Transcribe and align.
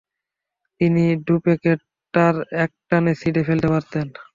তিনি 0.81 1.03
দুপ্যাকেট 1.27 1.79
তাস 2.13 2.35
একটানে 2.63 3.11
ছিঁড়ে 3.19 3.41
ফেলতে 3.47 3.67
পারতেন। 3.73 4.05